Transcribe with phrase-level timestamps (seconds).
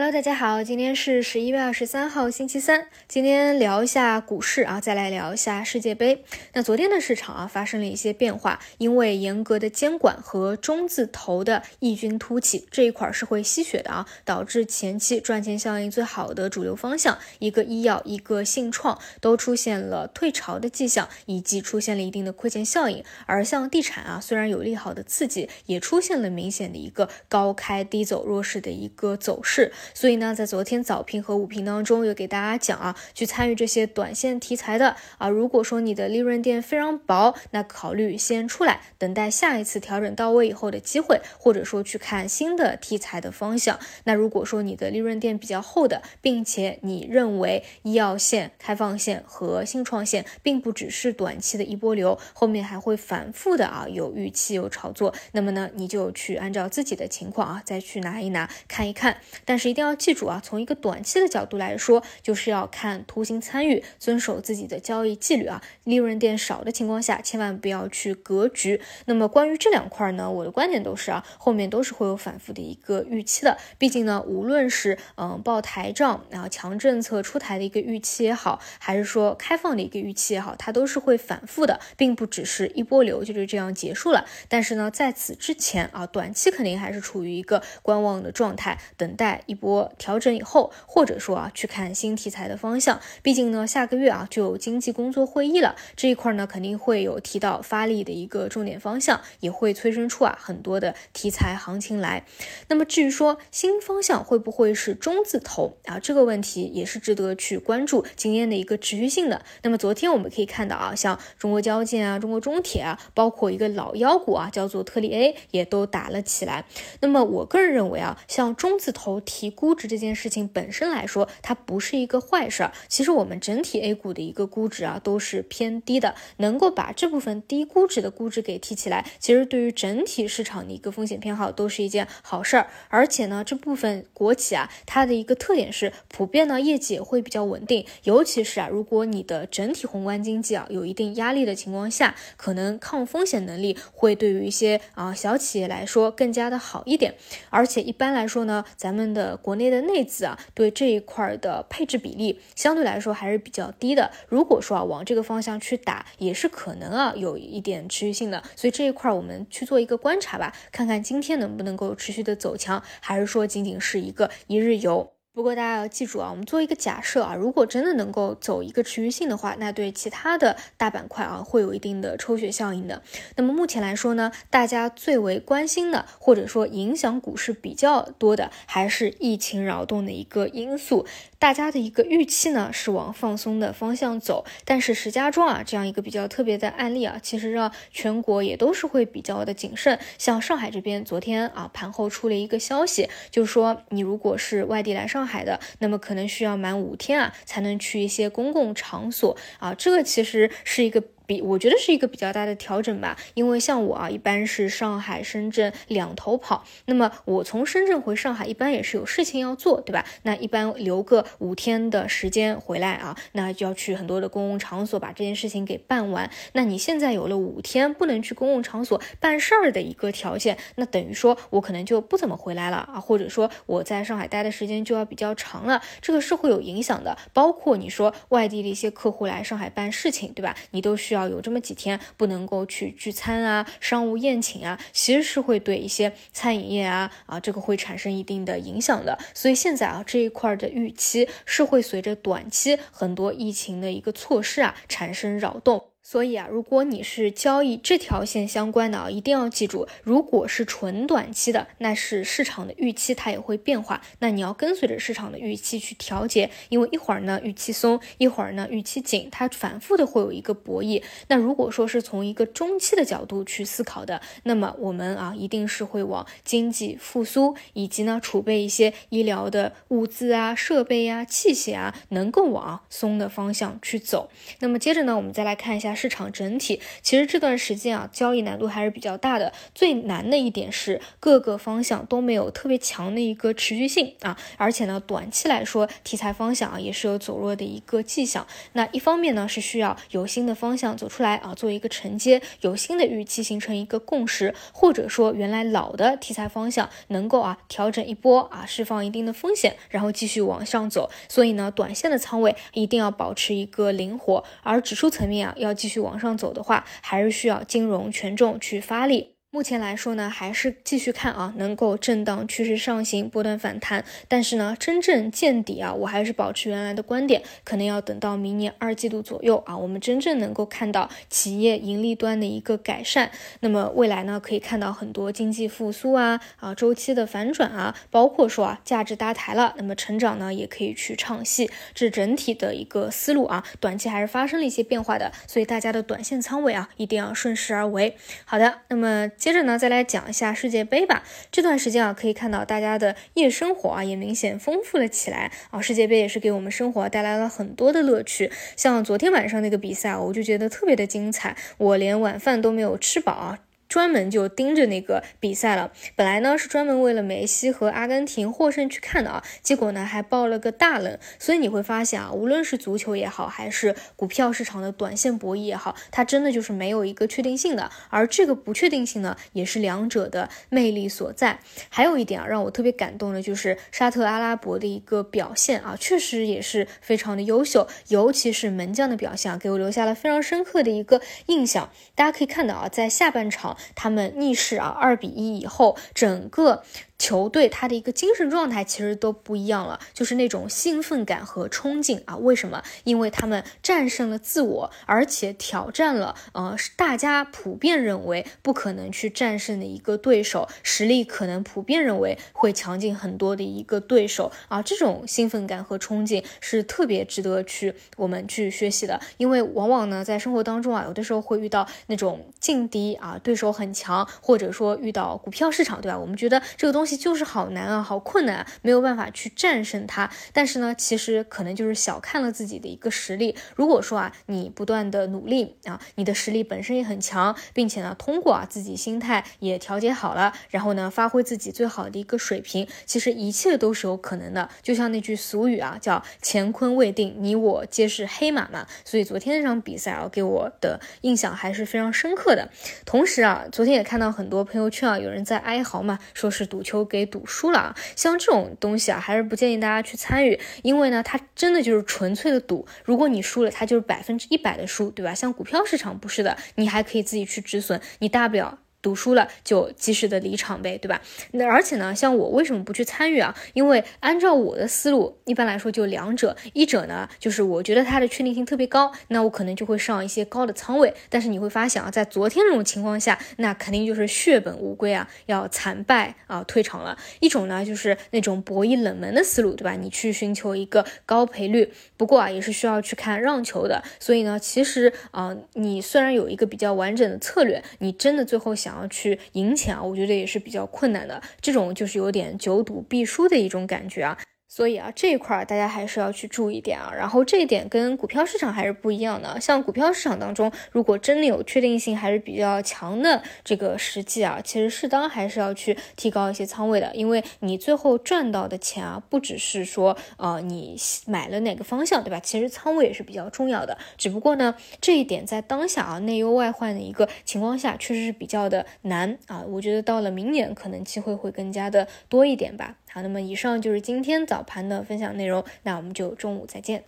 [0.00, 2.86] Hello，大家好，今天是十一月二十三号，星期三。
[3.08, 6.22] 今天聊一下股市啊，再来聊一下世界杯。
[6.52, 23.02] 那昨天的市场啊，发生了一些变化，因为严格的监管和中字头的异军突起，这一块是会吸血的啊，导致前期赚钱效应最好的主流方向，一个医药，一个信创，都出现了退潮的迹象，以及出现了一定的亏钱效应。
[23.26, 29.72] 而像地产啊，虽然有利好的刺激，也出现了明显的一个高开低走弱势的一个走势。
[29.94, 43.78] 所以呢，在昨天早评和午评当中，有给大家讲啊，去参与这些短线题材的啊，如果说你的利润垫非常薄，那考虑先出来，等待下一次调整到位以后的机会，或者说去看新的题材的方向。
[44.04, 59.88] 那如果说你的利润垫比较厚的，并且你认为医药线、开放线和新创线并不只是短期的一波流，后面还会反复的啊，有预期有炒作，那么呢，你就去按照自己的情况啊，再去拿一拿看一看，但是一定。
[59.88, 65.62] 要记住啊，从一个短期的角度来说，就是要看图形参与，遵守自己的交易纪律啊。
[65.84, 68.80] 利润垫少的情况下，千万不要去格局。
[69.06, 73.56] 那么关于这两块呢，我的观点都是啊，后面都是会有反复的一个预期的。
[73.78, 84.26] 毕竟呢，无论是嗯报台账，然后强政策出台的一个预期也好，还是说开放的一个预期也好，它都是会反复的，并不只是一波流就是这样结束了。
[84.48, 89.92] 但是呢，在此之前啊，短期肯定还是处于一个观望的状态，等待一波。
[89.98, 93.00] 调整以后，或者说啊，去看新题材的方向。
[93.22, 102.24] 毕竟呢，下个月啊就有经济工作会议了，这一块呢肯定会有提到发力的一个重点方向，也会催生出啊很多的题材行情来。
[102.68, 109.42] 那么至于说新方向会不会是中字头啊，这个问题也是值得去关注今天的一个持续性的。
[109.62, 116.64] 那么昨天我们可以看到啊，像中国交建啊、中国中铁啊，包括一个老妖股啊，叫做特力 A，也都打了起来。
[117.00, 122.72] 那么我个人认为啊，像中字头提估值这件事情本身来说，它不是一个坏事儿。
[122.88, 126.14] 其实我们整体 A 股的一个估值啊，都是偏低的。
[126.36, 132.68] 能够把这部分低估值的估值给提起来，其实对于整体市场的一个风险偏好都是一件好事儿。
[132.88, 137.86] 而且呢，这部分国企啊，它的一个特点是普遍呢业绩也会比较稳定。
[138.04, 147.14] 尤其是啊，如果你的整体宏观经济啊有一定压力的情况下，可能抗风险能力会对于一些啊小企业来说更加的好一点。
[147.50, 154.10] 而且一般来说呢，咱们的国内的内资啊，对这一块的配置比例相对来说还是比较低的。
[154.28, 158.42] 如果说啊往这个方向去打，也是可能啊有一点持续性的。
[158.54, 165.12] 所以这一块我们去做一个观察吧，看看今天能不能够持续的走强，还是说仅仅是一个一日游。
[165.38, 173.00] 不过大家要记住啊，我们做一个假设啊，如果真的能够走一个持续性的话，那对其他的大板块啊会有一定的抽血效应的。
[173.36, 181.06] 那么目前来说呢，大家最为关心的或者说影响股市比较多的，还是疫情扰动的一个因素。
[181.38, 190.00] 大家的一个预期呢是往放松的方向走，但是石家庄啊这样一个比较特别的案例啊，其实让全国也都是会比较的谨慎。
[190.18, 201.04] 像上海这边昨天啊盘后出了一个消息，就是说你如果是外地来上海的，那么可能需要满五天啊才能去一些公共场所啊，这个其实是一个。
[201.28, 210.06] 比我觉得是一个比较大的调整吧，因为像我啊，一般是上海、深圳两头跑，那么我从深圳回上海，一般也是有事情要做，对吧？
[210.22, 216.30] 那一般留个五天的时间回来啊，那就要去很多的公共场所把这件事情给办完。
[216.54, 227.18] 那你现在有了五天不能去公共场所办事儿的一个条件，那等于说我可能就不怎么回来了啊，或者说我在上海待的时间就要比较长了，这个是会有影响的。
[227.34, 230.56] 包括你说外地的一些客户来上海办事情，对吧？
[230.70, 231.17] 你都需要。
[231.18, 239.18] 要有这么几天不能够去聚餐啊、商务宴请啊，其实是会对一些餐饮业啊啊这个会产生一定的影响的。
[239.34, 245.84] 所以现在啊这一块的预期是会随着短期很多疫情的一个措施啊产生扰动。
[246.10, 261.02] 所以啊，如果你是交易这条线相关的啊，一定要记住，如果是纯短期的，那是市场的预期它也会变化，那你要跟随着市场的预期去调节，因为一会儿呢预期松，一会儿呢预期紧，它反复的会有一个博弈。
[261.26, 274.30] 那如果说是从一个中期的角度去思考的，那么我们啊一定是会往经济复苏以及呢储备一些医疗的物资啊、设备啊、器械啊，能够往松的方向去走。
[274.60, 275.97] 那么接着呢，我们再来看一下。
[275.98, 279.52] 市场整体，其实这段时间啊，交易难度还是比较大的。
[279.74, 288.46] 最难的一点是各个方向都没有特别强的一个持续性啊，而且呢，短期来说题材方向啊也是有走弱的一个迹象。
[288.74, 301.10] 那一方面呢是需要有新的方向走出来啊，做一个承接，有新的预期形成一个共识，或者说原来老的题材方向能够啊调整一波啊，释放一定的风险，然后继续往上走。
[301.28, 309.37] 所以呢，短线的仓位一定要保持一个灵活，而指数层面啊要继继续往上走的话，还是需要金融权重去发力。
[309.58, 314.04] 目前来说呢，还是继续看啊，能够震荡趋势上行，波段反弹。
[314.28, 323.32] 但是呢，真正见底啊，我还是保持原来的观点，可能要等到明年二季度左右啊，我们真正能够看到企业盈利端的一个改善。
[323.58, 331.68] 那么未来呢，可以看到很多经济复苏啊，啊周期的反转啊，包括说啊价值搭台了，那么成长呢也可以去唱戏。
[331.92, 338.16] 这整体的一个思路啊，短期还是发生了一些变化的，所以大家的短线仓位啊，一定要顺势而为。
[338.44, 339.28] 好的，那么。
[339.48, 341.22] 接着呢，再来讲一下世界杯吧。
[341.50, 345.80] 这段时间啊，可以看到大家的夜生活啊，也明显丰富了起来啊。
[345.80, 348.52] 世界杯也是给我们生活带来了很多的乐趣。
[348.76, 353.58] 像昨天晚上那个比赛，我就觉得特别的精彩，我连晚饭都没有吃饱啊。
[353.88, 355.90] 专门就盯着那个比赛了。
[356.14, 361.18] 本来呢是专门为了梅西和阿根廷获胜去看的啊，结果呢还爆了个大冷。
[361.38, 367.90] 所以你会发现啊，无论是足球也好，还是股票市场的短线博弈也好，它真的就是没有一个确定性的。
[368.10, 371.60] 而这个不确定性呢，也是两者的魅力所在。
[371.88, 381.90] 还有一点啊，让我特别感动的就是沙特阿拉伯的一个表现啊，确实也是非常的优秀，尤其是门将的表现啊，给我留下了非常深刻的一个印象。
[382.14, 383.77] 大家可以看到啊，在下半场。
[383.94, 386.82] 他们逆势啊，二比一以后，整个。
[387.18, 392.36] 球队他的一个精神状态其实都不一样了，就是那种兴奋感和冲劲啊。
[392.36, 392.82] 为什么？
[393.02, 404.80] 因为他们战胜了自我，而且挑战了呃大家普遍认为不可能去战胜的一个对手，实力可能普遍认为会强劲很多的一个对手啊。
[404.80, 416.16] 这种兴奋感和冲劲是特别值得去我们去学习的，因为往往呢在生活当中啊，有的时候会遇到那种劲敌啊，对手很强，或者说遇到股票市场，对吧？
[416.16, 417.07] 我们觉得这个东西。
[417.16, 420.30] 就是好难啊，好困难啊，没有办法去战胜它。
[420.52, 423.56] 但是呢，其实可能就是小看了自己的一个实力。
[423.74, 434.68] 如果说啊，你不断的努力啊，你的实力本身也很强，并且呢，通过啊自己心态也调节好了，然后呢，发挥自己最好的一个水平，其实一切都是有可能的。
[434.82, 438.86] 就像那句俗语啊，叫乾坤未定，你我皆是黑马嘛。
[439.04, 442.68] 所以昨天那场比赛啊，给我的印象还是非常深刻的。
[443.06, 446.97] 同时啊，昨天也看到很多朋友圈啊，有人在哀嚎嘛，说是赌球。
[446.98, 447.96] 都给赌输了啊！
[448.16, 452.84] 像这种东西啊，还是不建议大家去参与，因为呢，它真的就是纯粹的赌。
[453.04, 455.32] 如果你输了，它就是百分之一百的输，对吧？
[455.32, 458.78] 像股票市场不是的，你还可以自己去止损，你大不了。
[459.00, 461.20] 赌输了就及时的离场呗，对吧？
[461.52, 463.54] 那而且呢，像我为什么不去参与啊？
[463.72, 471.14] 因为按照我的思路，一般来说就两者，一者呢就是我觉得它的确定性特别高，那我可能就会上一些高的仓位。
[471.28, 477.16] 但是你会发现啊，在昨天这种情况下，那肯定就是血本无归啊，要惨败啊退场了。
[477.38, 479.92] 一种呢就是那种博弈冷门的思路，对吧？
[479.92, 484.02] 你去寻求一个高赔率，不过啊也是需要去看让球的。
[484.18, 488.87] 所以呢，其实啊，你虽然有一个比较完整的策略，你真的最后想。
[488.88, 494.38] 想要去赢钱啊，我觉得也是比较困难的，这种就是有点久赌必输的一种感觉啊。
[494.68, 497.10] 所以啊，这一块大家还是要去注意点啊。
[497.16, 499.58] 然后这一点跟股票市场还是不一样的。
[499.58, 510.94] 像股票市场当中，如果真的有确定性还是比较强的这个时机啊，其实适当还是要去提高一些仓位的，因为你最后赚到的钱啊，不只是说呃你
[511.26, 512.38] 买了哪个方向，对吧？
[512.38, 513.96] 其实仓位也是比较重要的。
[514.18, 519.64] 只不过呢，这一点在当下啊内忧外患的一个情况下，确实是比较的难啊。
[519.66, 522.96] 我觉得到了明年，可能机会会更加的多一点吧。
[523.22, 527.04] 那么以上就是今天早盘的分享内容，那我们就中午再见。